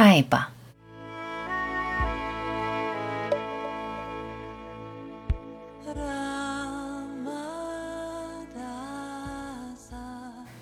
[0.00, 0.52] 爱吧。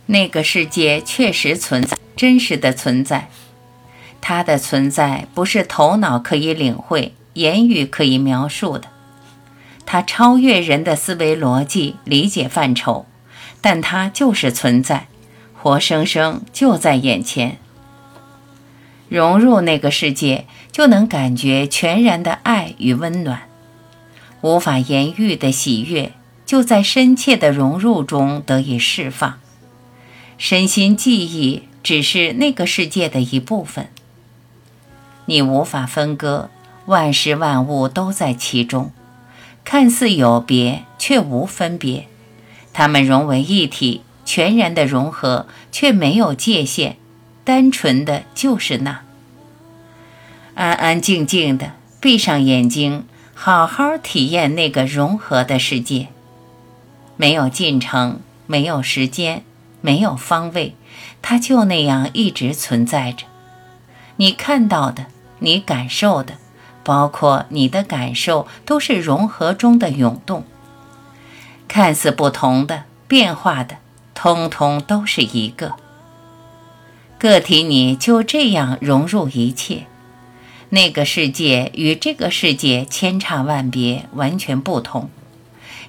[0.07, 3.29] 那个世界确实存在，真实的存在。
[4.21, 8.89] 它的存在不是头脑可以领会、言语可以描述的。
[9.87, 13.07] 它超越人的思维逻辑理解范畴，
[13.61, 15.07] 但它就是存在，
[15.55, 17.59] 活生生就在眼前。
[19.09, 23.43] 融入那个世界，就能感觉全然的爱与温暖，
[24.43, 26.13] 无法言喻的喜悦，
[26.45, 29.39] 就在深切的融入中得以释放。
[30.37, 33.89] 身心记忆只是那个世界的一部分，
[35.27, 36.49] 你无法分割，
[36.87, 38.93] 万事万物都在其中，
[39.65, 42.07] 看似有别却无分别，
[42.73, 46.97] 它们融为一体，全然的融合却没有界限，
[47.49, 49.01] 单纯的就是那。
[50.55, 56.09] 安安静静的闭上眼睛，好好体验那个融合的世界，
[57.17, 59.45] 没有进程，没有时间。
[59.81, 60.75] 没有方位，
[61.23, 63.25] 它就那样一直存在着。
[64.17, 65.07] 你看到的，
[65.39, 66.35] 你感受的，
[66.85, 70.45] 包括你的感受，都是融合中的涌动。
[71.67, 73.77] 看似不同的、变化的，
[74.15, 75.77] 通通都是一个
[77.19, 77.63] 个体。
[77.63, 79.87] 你就这样融入一切。
[80.71, 85.11] 那个世界与这个世界千差万别，完全不同。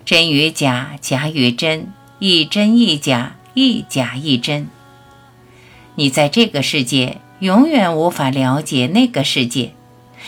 [0.06, 3.36] 真与假，假与真，一真一假。
[3.56, 4.70] 一假一真，
[5.96, 9.74] 你在这个世界永远无法了解那个世界，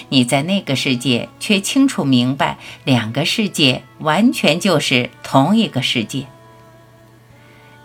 [0.09, 6.25] 你在那个世界却清楚明白，两个世界完全就是同一个世界。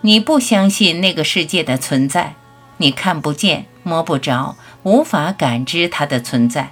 [0.01, 2.35] 你不相信那个世界的存在，
[2.77, 6.69] 你看不见、摸不着，无法感知它的存在。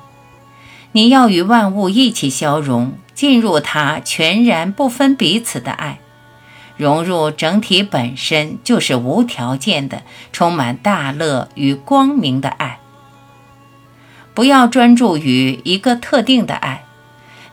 [0.91, 5.99] 你要与万物一起消融，进入它全然不分彼此的爱。
[6.77, 12.79] 融入整体本身就是无条件的、充满大乐与光明的爱。
[14.33, 16.83] 不要专注于一个特定的爱，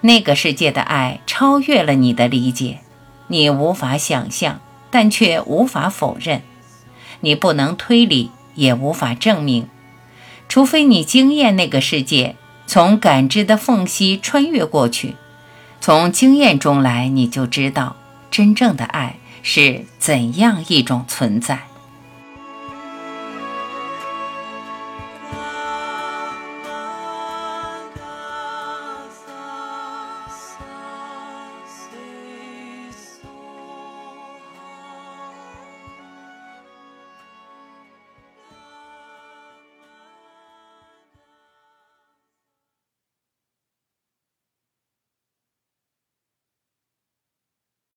[0.01, 2.81] 那个世界的爱超越了你的理解，
[3.29, 4.61] 你无法想象，
[4.91, 6.43] 但却无法否认。
[7.21, 9.69] 你不能推理，也无法证明，
[10.49, 12.37] 除非你经验那个世界，
[12.67, 15.17] 从感知的缝隙穿越过去，
[15.81, 17.97] 从经验中来，你就知道。
[18.31, 21.65] 真正的爱是怎样一种存在？